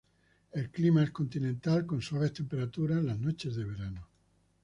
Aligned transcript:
El 0.53 0.71
clima 0.71 1.03
es 1.03 1.11
continental 1.11 1.85
con 1.85 2.01
suaves 2.01 2.33
temperaturas 2.33 2.97
en 2.97 3.05
las 3.05 3.19
noches 3.19 3.55
de 3.55 3.65
verano. 3.65 4.07